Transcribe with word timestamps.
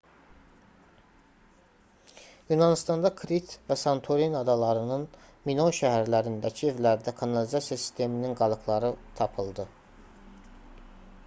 yunanıstanda 2.53 3.11
krit 3.19 3.53
və 3.67 3.77
santorini 3.81 4.39
adalarının 4.39 5.05
minoy 5.51 5.77
şəhərlərindəki 5.81 6.73
evlərdə 6.73 7.15
kanalizasiya 7.21 7.79
sisteminin 7.85 8.37
qalıqları 8.43 8.93
tapıldı 9.23 9.71